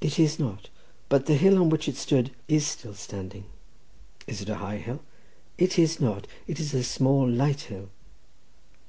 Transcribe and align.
"It 0.00 0.18
is 0.18 0.36
not; 0.40 0.68
but 1.08 1.26
the 1.26 1.36
hill 1.36 1.56
on 1.56 1.70
which 1.70 1.88
it 1.88 1.94
stood 1.94 2.32
is 2.48 2.66
still 2.66 2.92
standing." 2.94 3.44
"Is 4.26 4.40
it 4.42 4.48
a 4.48 4.56
high 4.56 4.78
hill?" 4.78 4.98
"It 5.58 5.78
is 5.78 6.00
not; 6.00 6.26
it 6.48 6.58
is 6.58 6.74
a 6.74 6.82
small, 6.82 7.30
light 7.30 7.60
hill." 7.60 7.88